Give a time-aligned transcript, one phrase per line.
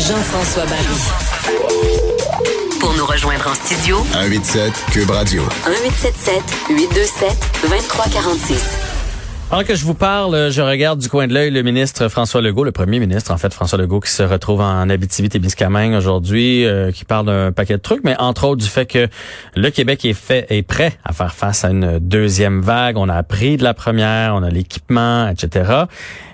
[0.00, 0.96] Jean-François Barry.
[2.80, 5.42] Pour nous rejoindre en studio, 187 Cube Radio.
[5.66, 8.89] 1877 827 2346.
[9.52, 12.62] Alors que je vous parle, je regarde du coin de l'œil le ministre François Legault,
[12.62, 17.04] le premier ministre en fait François Legault qui se retrouve en Abitibi-Témiscamingue aujourd'hui, euh, qui
[17.04, 19.08] parle d'un paquet de trucs, mais entre autres du fait que
[19.56, 22.96] le Québec est fait est prêt à faire face à une deuxième vague.
[22.96, 25.86] On a appris de la première, on a l'équipement, etc.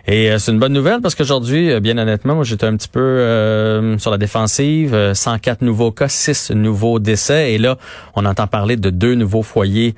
[0.09, 2.89] Et euh, c'est une bonne nouvelle parce qu'aujourd'hui, euh, bien honnêtement, moi j'étais un petit
[2.89, 5.12] peu euh, sur la défensive.
[5.14, 7.55] 104 nouveaux cas, 6 nouveaux décès.
[7.55, 7.77] Et là,
[8.14, 9.95] on entend parler de deux nouveaux foyers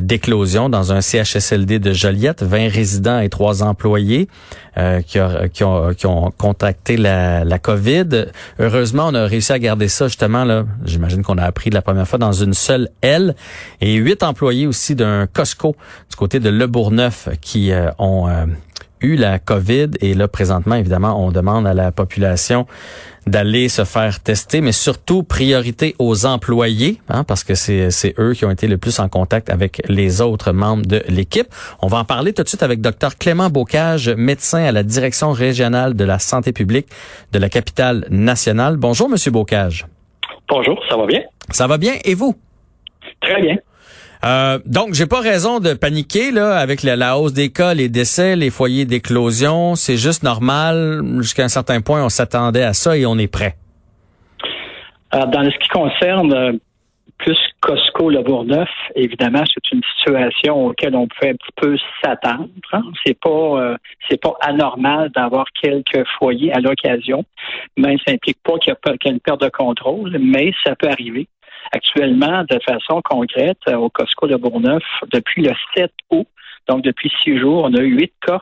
[0.00, 4.28] d'éclosion dans un CHSLD de Joliette, 20 résidents et 3 employés
[5.06, 5.18] qui,
[5.52, 8.26] qui, ont, qui ont contacté la, la COVID.
[8.58, 10.64] Heureusement, on a réussi à garder ça justement là.
[10.84, 13.34] J'imagine qu'on a appris de la première fois dans une seule aile.
[13.80, 15.76] Et huit employés aussi d'un Costco
[16.08, 18.28] du côté de Le Bourgneuf qui ont
[19.00, 22.66] eu la COVID et là présentement évidemment on demande à la population
[23.26, 28.32] d'aller se faire tester, mais surtout priorité aux employés, hein, parce que c'est, c'est eux
[28.32, 31.46] qui ont été le plus en contact avec les autres membres de l'équipe.
[31.82, 35.32] On va en parler tout de suite avec Dr Clément Bocage, médecin à la direction
[35.32, 36.88] régionale de la santé publique
[37.32, 38.76] de la capitale nationale.
[38.76, 39.86] Bonjour Monsieur Bocage.
[40.48, 41.20] Bonjour, ça va bien?
[41.50, 42.34] Ça va bien et vous?
[43.20, 43.56] Très bien.
[44.24, 48.36] Euh, donc, j'ai pas raison de paniquer là avec la, hausse des cas, les décès,
[48.36, 49.74] les foyers d'éclosion.
[49.74, 51.02] C'est juste normal.
[51.18, 53.56] Jusqu'à un certain point, on s'attendait à ça et on est prêt.
[55.10, 56.52] Alors, dans ce qui concerne euh,
[57.18, 62.48] plus Costco Le Bourgneuf, évidemment, c'est une situation auquel on peut un petit peu s'attendre.
[62.72, 62.82] Hein.
[63.04, 63.76] C'est pas euh,
[64.08, 67.24] c'est pas anormal d'avoir quelques foyers à l'occasion,
[67.76, 71.26] mais ça implique pas qu'il y, a une perte de contrôle, mais ça peut arriver.
[71.72, 74.82] Actuellement, de façon concrète, euh, au Costco de Bourneuf,
[75.12, 76.26] depuis le 7 août,
[76.68, 78.40] donc depuis six jours, on a eu huit cas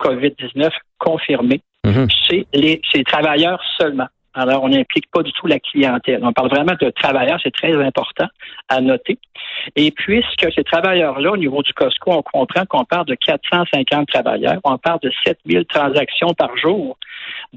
[0.00, 2.08] COVID-19 confirmés mhm.
[2.10, 4.08] chez les, travailleurs seulement.
[4.34, 6.20] Alors, on n'implique pas du tout la clientèle.
[6.22, 8.26] On parle vraiment de travailleurs, c'est très important
[8.68, 9.18] à noter.
[9.76, 14.58] Et puisque ces travailleurs-là, au niveau du Costco, on comprend qu'on parle de 450 travailleurs,
[14.64, 16.96] on parle de 7000 transactions par jour.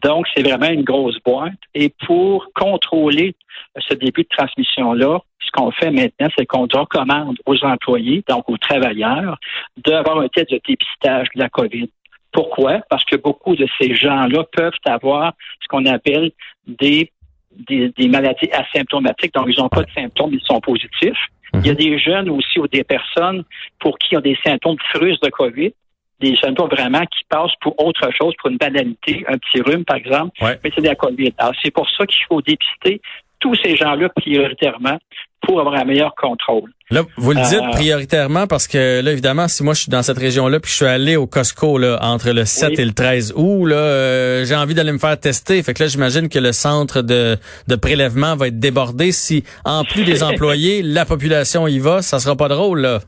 [0.03, 1.53] Donc, c'est vraiment une grosse boîte.
[1.73, 3.35] Et pour contrôler
[3.77, 8.57] ce début de transmission-là, ce qu'on fait maintenant, c'est qu'on recommande aux employés, donc aux
[8.57, 9.37] travailleurs,
[9.77, 11.89] d'avoir un test de dépistage de la COVID.
[12.35, 12.81] Pourquoi?
[12.89, 15.31] Parce que beaucoup de ces gens-là peuvent avoir
[15.61, 16.31] ce qu'on appelle
[16.67, 17.09] des,
[17.57, 21.17] des, maladies asymptomatiques, donc ils n'ont pas de symptômes, ils sont positifs.
[21.53, 21.77] Il y a mhm.
[21.77, 23.45] des jeunes aussi ou des personnes
[23.79, 25.71] pour qui ont des symptômes frustes de COVID,
[26.19, 29.95] des symptômes vraiment qui passent pour autre chose, pour une banalité, un petit rhume par
[29.95, 31.33] exemple, mais c'est de la COVID.
[31.37, 32.99] Alors c'est pour ça qu'il faut dépister
[33.39, 34.97] tous ces gens-là prioritairement
[35.45, 36.71] pour avoir un meilleur contrôle.
[36.91, 40.03] Là, vous le dites euh, prioritairement parce que là, évidemment, si moi je suis dans
[40.03, 43.33] cette région-là puis je suis allé au Costco là, entre le 7 et le 13
[43.35, 45.61] août, là, euh, j'ai envie d'aller me faire tester.
[45.63, 49.11] Fait que là, j'imagine que le centre de, de prélèvement va être débordé.
[49.11, 52.99] Si, en plus des employés, la population y va, ça sera pas drôle, là.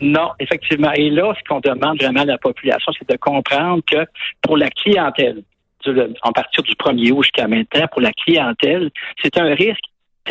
[0.00, 0.92] Non, effectivement.
[0.94, 4.06] Et là, ce qu'on demande vraiment à la population, c'est de comprendre que
[4.42, 5.42] pour la clientèle,
[6.22, 8.90] en partir du 1er août jusqu'à maintenant, pour la clientèle,
[9.22, 9.84] c'est un risque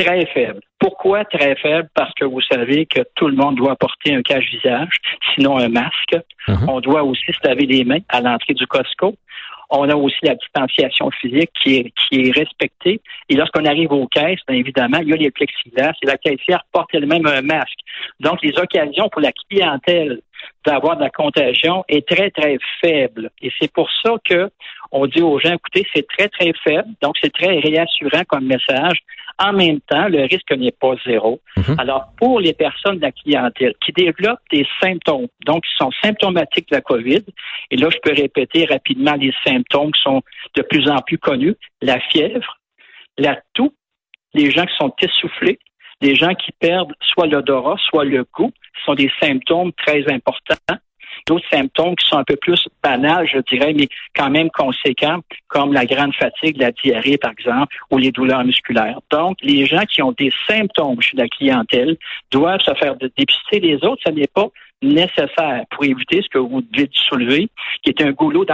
[0.04, 0.62] très faible.
[0.80, 1.90] Pourquoi très faible?
[1.94, 4.96] Parce que vous savez que tout le monde doit porter un cache-visage,
[5.34, 6.16] sinon un masque.
[6.48, 6.70] Mhm.
[6.70, 9.16] On doit aussi se laver les mains à l'entrée du Costco.
[9.72, 13.02] On a aussi la distanciation physique qui est, qui est respectée.
[13.30, 16.64] Et lorsqu'on arrive aux caisses, bien évidemment, il y a les plexiglas et la caissière
[16.72, 17.78] porte elle-même un masque.
[18.20, 20.22] Donc, les occasions pour la clientèle
[20.66, 23.30] d'avoir de la contagion est très, très faible.
[23.44, 24.50] Et c'est pour ça que
[24.92, 26.88] on dit aux gens, écoutez, c'est très, très faible.
[27.02, 28.98] Donc, c'est très réassurant comme message.
[29.40, 31.40] En même temps, le risque n'est pas zéro.
[31.58, 31.76] Mhm.
[31.78, 36.70] Alors, pour les personnes de la clientèle qui développent des symptômes, donc qui sont symptomatiques
[36.70, 37.24] de la COVID,
[37.72, 40.22] et là, je peux répéter rapidement les symptômes qui sont
[40.56, 42.58] de plus en plus connus, la fièvre,
[43.18, 43.74] la toux,
[44.34, 45.60] les gens qui sont essoufflés,
[46.02, 48.52] les gens qui perdent soit l'odorat, soit le goût,
[48.86, 50.78] sont des symptômes très importants
[51.28, 55.74] d'autres symptômes qui sont un peu plus banals, je dirais, mais quand même conséquents, comme
[55.74, 59.00] la grande fatigue, la diarrhée, par exemple, ou les douleurs musculaires.
[59.12, 61.98] Donc, les gens qui ont des symptômes chez la clientèle
[62.32, 63.60] doivent se faire dépister.
[63.60, 64.48] Les autres, ce n'est pas
[64.82, 67.50] nécessaires pour éviter ce que vous devez soulever,
[67.84, 68.46] qui est un goulot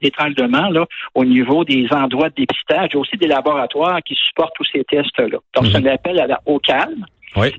[0.00, 2.90] d'étranglement là, au niveau des endroits de dépistage.
[2.90, 5.38] Il y a aussi des laboratoires qui supportent tous ces tests-là.
[5.54, 7.06] Donc, c'est un appel à la, au calme.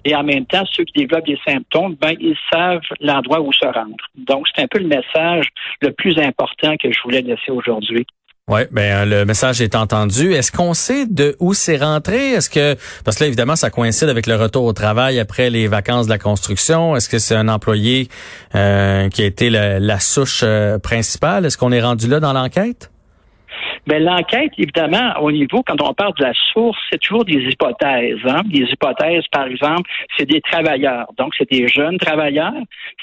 [0.06, 3.66] Et en même temps, ceux qui développent des symptômes, ben, ils savent l'endroit où se
[3.66, 3.96] rendre.
[4.16, 5.48] Donc, c'est un peu le message
[5.82, 8.06] le plus important que je voulais laisser aujourd'hui.
[8.50, 10.34] Oui, ben le message est entendu.
[10.34, 12.34] Est-ce qu'on sait de où c'est rentré?
[12.34, 12.76] Est-ce que
[13.06, 16.12] parce que là, évidemment, ça coïncide avec le retour au travail après les vacances de
[16.12, 16.98] la construction.
[16.98, 18.10] Est-ce que c'est un employé
[18.54, 21.46] euh, qui a été la, souche euh, principale?
[21.46, 22.92] Est-ce qu'on est rendu là dans l'enquête?
[23.86, 28.20] Ben, l'enquête, évidemment, au niveau, quand on parle de la source, c'est toujours des hypothèses.
[28.26, 28.42] Hein?
[28.46, 31.08] Des hypothèses, par exemple, c'est des travailleurs.
[31.18, 32.54] Donc, c'est des jeunes travailleurs.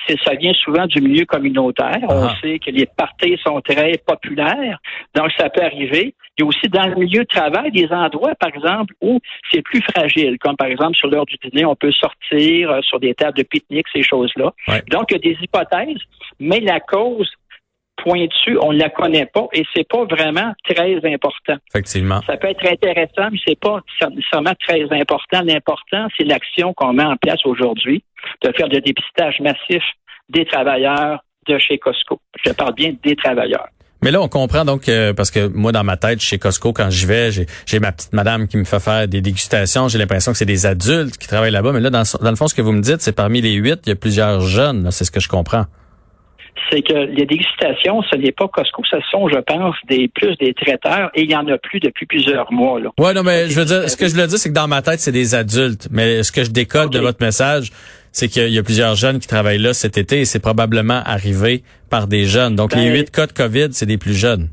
[0.06, 1.98] C'est, ça vient souvent du milieu communautaire.
[2.08, 2.34] On ah.
[2.40, 4.78] sait que les parties sont très populaires.
[5.14, 6.14] Donc, ça peut arriver.
[6.38, 9.20] Il y a aussi dans le milieu de travail des endroits, par exemple, où
[9.52, 12.98] c'est plus fragile, comme par exemple sur l'heure du dîner, on peut sortir euh, sur
[12.98, 14.52] des tables de pique-nique, ces choses-là.
[14.90, 16.00] Donc, il y a des hypothèses,
[16.38, 17.30] mais la cause
[18.02, 21.56] pointue, on ne la connaît pas et c'est pas vraiment très important.
[21.68, 22.20] Effectivement.
[22.26, 23.80] Ça peut être intéressant, mais c'est pas
[24.10, 25.42] nécessairement très important.
[25.44, 28.02] L'important, c'est l'action qu'on met en place aujourd'hui
[28.42, 29.84] de faire des dépistages massifs
[30.28, 32.20] des travailleurs de chez Costco.
[32.44, 33.68] Je parle bien des travailleurs.
[34.02, 36.88] Mais là, on comprend donc euh, parce que moi, dans ma tête, chez Costco, quand
[36.88, 39.88] j'y vais, j'ai ma petite madame qui me fait faire des dégustations.
[39.88, 41.72] J'ai l'impression que c'est des adultes qui travaillent là-bas.
[41.72, 43.80] Mais là, dans, dans, le fond, ce que vous me dites, c'est parmi les huit,
[43.84, 44.90] il y a plusieurs jeunes.
[44.90, 45.66] C'est ce que je comprends
[46.70, 50.54] c'est que les dégustations, ce n'est pas Costco, ce sont, je pense, des plus des
[50.54, 52.80] traiteurs et il y en a plus depuis plusieurs mois.
[52.80, 52.90] Là.
[52.98, 54.82] Ouais, non, mais je veux dire, ce que je veux dire, c'est que dans ma
[54.82, 55.88] tête, c'est des adultes.
[55.90, 57.70] Mais ce que je décode de votre message,
[58.12, 61.62] c'est qu'il y a plusieurs jeunes qui travaillent là cet été et c'est probablement arrivé
[61.88, 62.56] par des jeunes.
[62.56, 64.48] Donc, les ben, huit cas de COVID, c'est des plus jeunes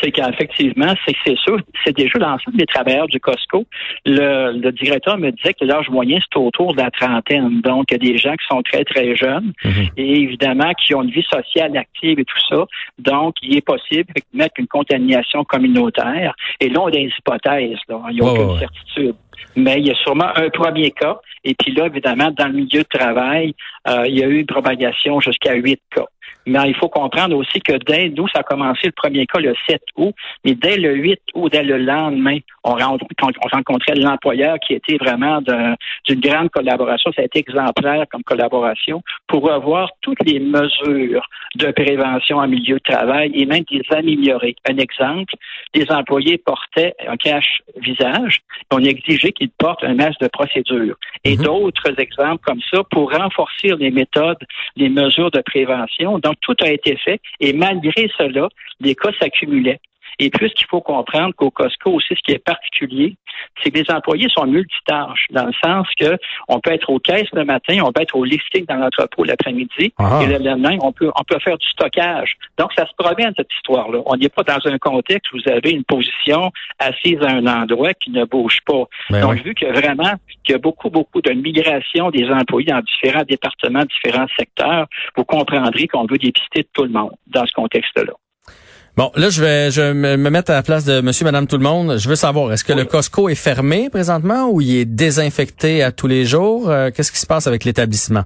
[0.00, 3.64] c'est qu'effectivement, c'est c'est sûr, c'est déjà l'ensemble des travailleurs du Costco.
[4.04, 7.60] Le, directeur me disait que l'âge moyen, c'est autour de la trentaine.
[7.60, 9.88] Donc, il y a des gens qui sont très, très jeunes mhm.
[9.96, 12.64] et évidemment qui ont une vie sociale active et tout ça.
[12.98, 16.34] Donc, il est possible de mettre une contamination communautaire.
[16.60, 17.78] Et là, on a des hypothèses.
[17.88, 18.00] Là.
[18.10, 19.14] Il n'y a aucune certitude.
[19.56, 21.18] Mais il y a sûrement un premier cas.
[21.44, 23.54] Et puis là, évidemment, dans le milieu de travail,
[23.88, 26.06] euh, il y a eu une propagation jusqu'à huit cas.
[26.46, 29.54] Mais il faut comprendre aussi que dès nous, ça a commencé le premier cas le
[29.68, 34.96] 7 août, mais dès le 8 août, dès le lendemain, on, rencontrait l'employeur qui était
[34.96, 37.12] vraiment d'une grande collaboration.
[37.14, 42.76] Ça a été exemplaire comme collaboration pour revoir toutes les mesures de prévention en milieu
[42.76, 44.56] de travail et même les améliorer.
[44.68, 45.34] Un exemple,
[45.74, 48.40] les employés portaient un cache-visage.
[48.72, 50.96] On exigeait qu'ils portent un masque de procédure.
[51.24, 51.44] Et mhm.
[51.44, 54.42] d'autres exemples comme ça pour renforcer les méthodes,
[54.76, 56.18] les mesures de prévention.
[56.24, 58.48] Donc, tout a été fait et malgré cela,
[58.80, 59.80] les cas s'accumulaient.
[60.18, 63.16] Et puis, ce qu'il faut comprendre qu'au Costco aussi, ce qui est particulier,
[63.62, 66.16] c'est que les employés sont multitâches, dans le sens que
[66.48, 69.92] on peut être aux caisses le matin, on peut être au listing dans l'entrepôt l'après-midi,
[69.98, 70.20] ah.
[70.22, 72.36] et le lendemain, on peut, on peut faire du stockage.
[72.58, 74.00] Donc, ça se promène, cette histoire-là.
[74.06, 77.94] On n'est pas dans un contexte où vous avez une position assise à un endroit
[77.94, 78.84] qui ne bouge pas.
[79.10, 80.14] Ben Donc, vu que vraiment,
[80.44, 84.86] qu'il y a beaucoup, beaucoup de migration des employés dans différents départements, différents secteurs,
[85.16, 88.12] vous comprendrez qu'on veut dépister tout le monde dans ce contexte-là.
[88.96, 91.64] Bon, là, je vais, je me mettre à la place de monsieur, madame, tout le
[91.64, 91.98] monde.
[91.98, 95.90] Je veux savoir, est-ce que le Costco est fermé présentement ou il est désinfecté à
[95.90, 96.70] tous les jours?
[96.70, 98.22] Euh, qu'est-ce qui se passe avec l'établissement?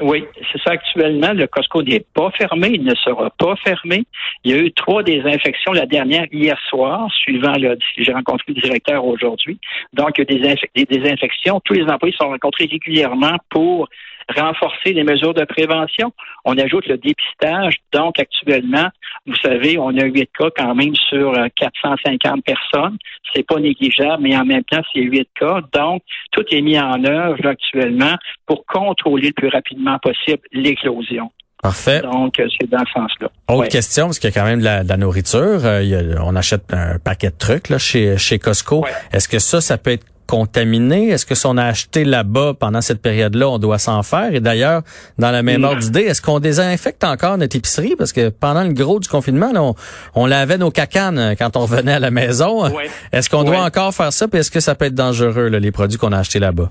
[0.00, 1.32] Oui, c'est ça actuellement.
[1.32, 4.04] Le Costco n'est pas fermé, il ne sera pas fermé.
[4.44, 8.60] Il y a eu trois désinfections, la dernière hier soir, suivant le j'ai rencontré le
[8.60, 9.58] directeur aujourd'hui.
[9.92, 11.60] Donc, il y a des, des désinfections.
[11.64, 13.88] Tous les employés sont rencontrés régulièrement pour
[14.36, 16.12] renforcer les mesures de prévention.
[16.44, 17.74] On ajoute le dépistage.
[17.92, 18.88] Donc, actuellement,
[19.26, 22.98] vous savez, on a huit cas quand même sur 450 euh, personnes.
[23.34, 25.60] C'est pas négligeable, mais en même temps, c'est huit cas.
[25.72, 26.02] Donc,
[26.32, 28.16] tout est mis en œuvre actuellement
[28.46, 31.30] pour contrôler le plus rapidement possible l'éclosion.
[31.62, 32.02] Parfait.
[32.02, 33.30] Donc, euh, c'est dans ce sens-là.
[33.48, 35.64] Autre question, parce qu'il y a quand même de la, nourriture.
[35.64, 38.84] Euh, on achète un paquet de trucs là, chez, chez Costco.
[39.12, 41.08] Est-ce que ça, ça peut être contaminé?
[41.08, 44.34] Est-ce que si on a acheté là-bas pendant cette période-là, on doit s'en faire?
[44.34, 44.82] Et d'ailleurs,
[45.18, 47.94] dans la même ordre d'idée, est-ce qu'on désinfecte encore notre épicerie?
[47.96, 49.74] Parce que pendant le gros du confinement, on,
[50.14, 52.64] on, lavait nos cacanes quand on revenait à la maison.
[53.12, 54.28] Est-ce qu'on doit encore faire ça?
[54.28, 56.70] Puis est-ce que ça peut être dangereux, les produits qu'on a achetés là-bas?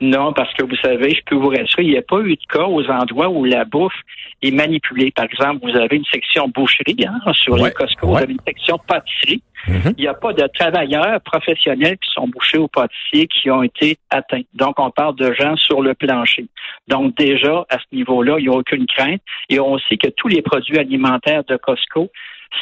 [0.00, 2.46] Non, parce que vous savez, je peux vous rassurer, il n'y a pas eu de
[2.48, 3.92] cas aux endroits où la bouffe
[4.42, 5.10] est manipulée.
[5.10, 8.78] Par exemple, vous avez une section boucherie hein, sur les Costco, vous avez une section
[8.86, 9.42] pâtisserie.
[9.66, 9.94] Mhm.
[9.96, 13.98] Il n'y a pas de travailleurs professionnels qui sont bouchés au pâtissier qui ont été
[14.10, 14.42] atteints.
[14.54, 16.46] Donc, on parle de gens sur le plancher.
[16.86, 19.20] Donc, déjà, à ce niveau-là, il n'y a aucune crainte.
[19.48, 22.10] Et on sait que tous les produits alimentaires de Costco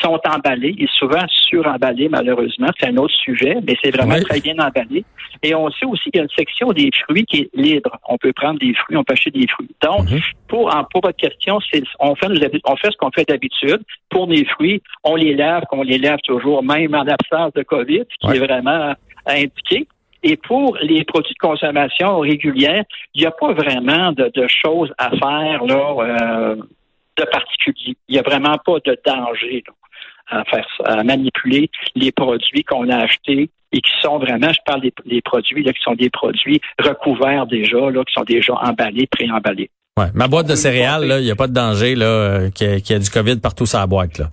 [0.03, 2.69] sont emballés et souvent suremballés, malheureusement.
[2.79, 5.05] C'est un autre sujet, mais c'est vraiment très bien emballé.
[5.43, 7.99] Et on sait aussi qu'il y a une section des fruits qui est libre.
[8.09, 9.71] On peut prendre des fruits, on peut acheter des fruits.
[9.83, 10.21] Donc, mhm.
[10.49, 11.59] pour, pour votre question,
[12.01, 12.31] on fait,
[12.65, 13.81] on fait ce qu'on fait d'habitude.
[14.11, 18.05] Pour les fruits, on les lave, qu'on les lave toujours, même en absence de COVID,
[18.21, 18.95] ce qui est vraiment
[19.27, 19.87] indiqué.
[20.23, 25.11] Et pour les produits de consommation régulière, il n'y a pas vraiment de, choses à
[25.11, 26.57] faire là, euh,
[27.17, 27.97] de particulier.
[28.09, 29.65] Il n'y a vraiment pas de danger
[30.29, 34.81] à faire à manipuler les produits qu'on a achetés et qui sont vraiment, je parle
[34.81, 39.71] des, produits là, qui sont des produits recouverts déjà, là, qui sont déjà emballés, pré-emballés.
[39.99, 42.93] Ouais, ma boîte de céréales, il n'y a pas de danger là, euh, qu'il y,
[42.93, 44.19] a du COVID partout sur la boîte.
[44.19, 44.31] Là.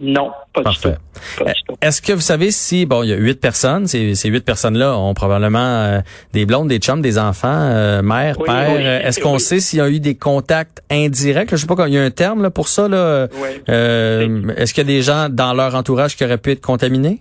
[0.00, 0.90] Non, pas du tout.
[1.82, 4.96] Est-ce que vous savez si, bon, il y a huit personnes, ces, ces huit personnes-là
[4.96, 6.00] ont probablement euh,
[6.32, 9.04] des blondes, des chums, des enfants, euh, mère, père.
[9.04, 11.50] Est-ce qu'on sait s'il y a eu des contacts indirects?
[11.50, 12.86] Je sais pas, il y a un terme là, pour ça.
[12.86, 13.28] Là.
[13.68, 17.20] Euh, Est-ce qu'il y a des gens dans leur entourage qui auraient pu être contaminés?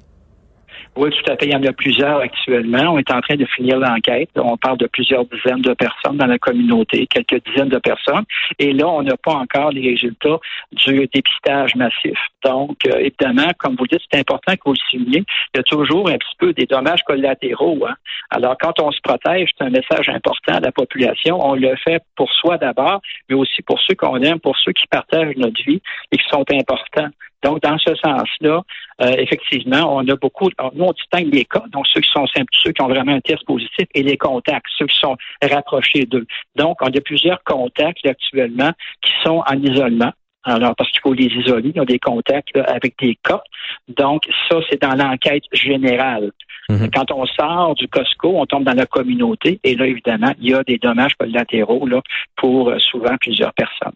[0.98, 1.46] Oui, tout à fait.
[1.46, 2.94] Il y en a plusieurs actuellement.
[2.94, 4.32] On est en train de finir l'enquête.
[4.36, 8.24] On parle de plusieurs dizaines de personnes dans la communauté, quelques dizaines de personnes.
[8.58, 10.39] Et là, on n'a pas encore les résultats
[10.72, 12.18] du dépistage massif.
[12.44, 15.24] Donc, euh, évidemment, comme vous le dites, c'est important que vous le souligniez.
[15.54, 17.86] Il y a toujours un petit peu des dommages collatéraux.
[17.88, 17.94] Hein.
[18.32, 21.38] Alors, quand on se protège, c'est un message important à la population.
[21.39, 24.88] On le fait pour soi d'abord, mais aussi pour ceux qu'on aime, pour ceux qui
[24.88, 27.10] partagent notre vie et qui sont importants.
[27.44, 28.63] Donc, dans ce sens-là,
[29.01, 32.51] euh, effectivement, on a beaucoup, nous, on distingue les cas, donc ceux qui sont simples,
[32.63, 36.25] ceux qui ont vraiment un test positif, et les contacts, ceux qui sont rapprochés d'eux.
[36.56, 40.12] Donc, on a plusieurs contacts actuellement qui sont en isolement.
[40.44, 43.41] Alors, parce qu'il faut les isoler, ils ont des contacts avec des cas.
[43.89, 46.32] Donc, ça, c'est dans l'enquête générale.
[46.70, 46.90] Mhm.
[46.94, 50.54] Quand on sort du Costco, on tombe dans la communauté et là, évidemment, il y
[50.54, 52.02] a des dommages collatéraux là,
[52.36, 53.94] pour euh, souvent plusieurs personnes.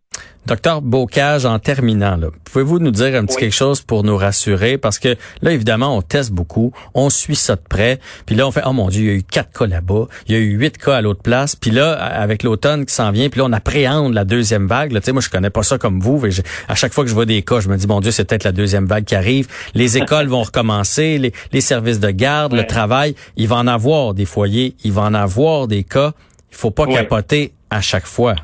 [0.47, 4.79] Docteur Bocage, en terminant, pouvez-vous nous dire un petit quelque chose pour nous rassurer?
[4.79, 8.51] Parce que là, évidemment, on teste beaucoup, on suit ça de près, puis là, on
[8.51, 10.57] fait, oh mon Dieu, il y a eu quatre cas là-bas, il y a eu
[10.57, 13.53] huit cas à l'autre place, puis là, avec l'automne qui s'en vient, puis là, on
[13.53, 14.97] appréhende la deuxième vague.
[15.03, 16.29] Sais, moi, je connais pas ça comme vous, mais
[16.67, 18.43] à chaque fois que je vois des cas, je me dis, mon Dieu, c'est peut-être
[18.43, 19.47] la deuxième vague qui arrive.
[19.75, 24.13] Les écoles vont recommencer, les, les services de garde, le travail, il va en avoir
[24.13, 26.13] des foyers, il va en avoir des cas.
[26.51, 28.35] Il faut pas capoter à chaque fois.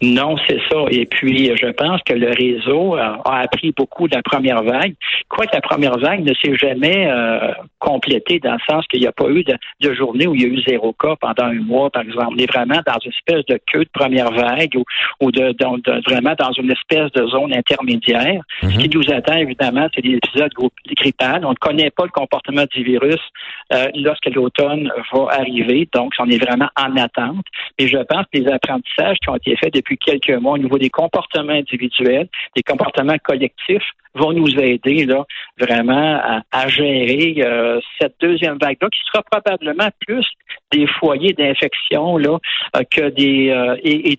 [0.00, 0.84] Non, c'est ça.
[0.90, 4.94] Et puis, je pense que le réseau a, appris beaucoup de la première vague.
[5.28, 9.06] Quoi que la première vague ne s'est jamais euh, complétée dans le sens qu'il n'y
[9.06, 11.60] a pas eu de, de, journée où il y a eu zéro cas pendant un
[11.60, 12.28] mois, par exemple.
[12.32, 14.84] On est vraiment dans une espèce de queue de première vague ou,
[15.20, 15.54] ou de,
[16.08, 18.42] vraiment dans une espèce de zone intermédiaire.
[18.62, 18.72] Ce mhm.
[18.72, 20.52] qui nous attend, évidemment, c'est des épisodes
[20.96, 21.44] grippales.
[21.44, 23.20] On ne connaît pas le comportement du virus
[23.72, 25.88] euh, lorsque l'automne va arriver.
[25.92, 27.44] Donc, on est vraiment en attente.
[27.78, 30.78] Et je pense que les apprentissages qui ont été faits depuis quelques mois au niveau
[30.78, 35.24] des comportements individuels, des comportements collectifs, vont nous aider là
[35.58, 40.26] vraiment à, gérer euh, cette deuxième vague-là, qui sera probablement plus
[40.72, 42.38] des foyers d'infection là
[42.76, 44.16] euh, que des euh, et, et,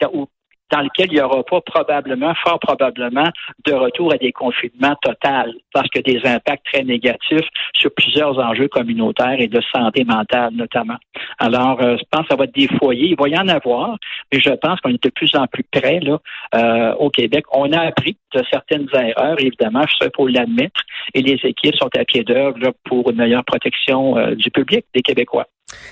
[0.71, 3.29] dans lequel il n'y aura pas probablement, fort probablement,
[3.65, 8.67] de retour à des confinements total, parce que des impacts très négatifs sur plusieurs enjeux
[8.67, 10.97] communautaires et de santé mentale notamment.
[11.39, 13.09] Alors, euh, je pense que ça va être des foyers.
[13.09, 13.97] Il va y en avoir,
[14.31, 16.19] mais je pense qu'on est de plus en plus près là,
[16.55, 17.45] euh, au Québec.
[17.51, 20.81] On a appris de certaines erreurs, évidemment, je sais pour l'admettre,
[21.13, 25.01] et les équipes sont à pied d'œuvre pour une meilleure protection euh, du public, des
[25.01, 25.45] Québécois.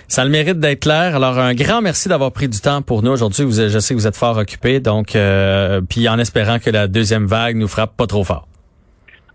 [0.07, 1.15] Ça le mérite d'être clair.
[1.15, 3.46] Alors, un grand merci d'avoir pris du temps pour nous aujourd'hui.
[3.51, 7.25] je sais que vous êtes fort occupé, donc, euh, puis en espérant que la deuxième
[7.25, 8.48] vague nous frappe pas trop fort.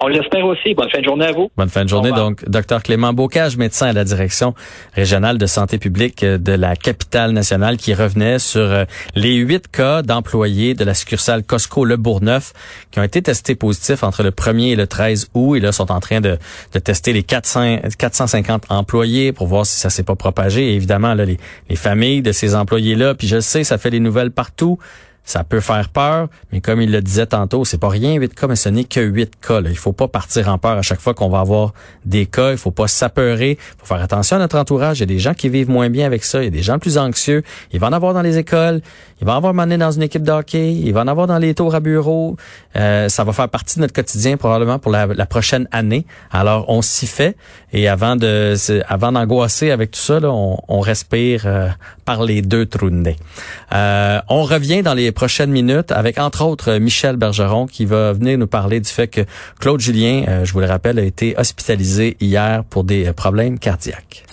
[0.05, 0.75] On l'espère aussi.
[0.75, 1.49] Bonne fin de journée à vous.
[1.57, 2.11] Bonne fin de journée.
[2.11, 4.53] Donc, docteur Clément Bocage, médecin à la direction
[4.95, 10.03] régionale de santé publique de la capitale nationale, qui revenait sur euh, les huit cas
[10.03, 12.53] d'employés de la succursale Costco Le Bourgneuf
[12.91, 15.93] qui ont été testés positifs entre le 1er et le 13 août et là sont
[15.93, 16.37] en train de,
[16.73, 20.73] de tester les 400, 450 employés pour voir si ça s'est pas propagé.
[20.73, 21.37] Et évidemment, là, les,
[21.71, 24.81] les familles de ces employés-là, puis je sais, ça fait les nouvelles partout.
[25.25, 28.49] Ça peut faire peur, mais comme il le disait tantôt, c'est pas rien 8 cas,
[28.49, 29.61] mais ce n'est que 8 cas.
[29.61, 29.71] Là.
[29.71, 31.73] Il faut pas partir en peur à chaque fois qu'on va avoir
[32.05, 32.51] des cas.
[32.51, 33.53] Il faut pas s'apeurer.
[33.53, 34.99] Il faut faire attention à notre entourage.
[34.99, 36.41] Il y a des gens qui vivent moins bien avec ça.
[36.41, 37.45] Il y a des gens plus anxieux.
[37.73, 38.81] Il va en avoir dans les écoles.
[39.21, 40.33] Il va en avoir mené dans une équipe de.
[40.55, 42.37] Il va en avoir dans les tours à bureau.
[42.75, 46.05] Euh, ça va faire partie de notre quotidien probablement pour la, prochaine année.
[46.33, 47.37] Alors, on s'y fait.
[47.73, 48.55] Et avant de
[48.89, 51.69] avant d'angoisser avec tout ça, là, on, on respire euh,
[52.05, 53.17] par les deux trous de nez.
[53.73, 58.39] Euh, on revient dans les prochaines minutes avec entre autres Michel Bergeron qui va venir
[58.39, 59.23] nous parler du fait que
[59.61, 64.25] Claude Julien, euh, je vous le rappelle, a été hospitalisé hier pour des problèmes cardiaques.